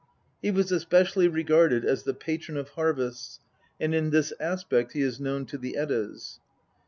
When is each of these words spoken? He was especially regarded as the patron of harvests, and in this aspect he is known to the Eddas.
He 0.41 0.49
was 0.49 0.71
especially 0.71 1.27
regarded 1.27 1.85
as 1.85 2.01
the 2.01 2.15
patron 2.15 2.57
of 2.57 2.69
harvests, 2.69 3.39
and 3.79 3.93
in 3.93 4.09
this 4.09 4.33
aspect 4.39 4.93
he 4.93 5.01
is 5.03 5.19
known 5.19 5.45
to 5.45 5.59
the 5.59 5.77
Eddas. 5.77 6.39